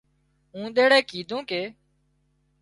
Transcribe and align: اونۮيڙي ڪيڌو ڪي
اونۮيڙي 0.55 0.99
ڪيڌو 1.09 1.37
ڪي 1.49 1.61